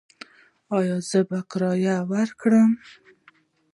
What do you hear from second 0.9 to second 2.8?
زه باید کراټه وکړم؟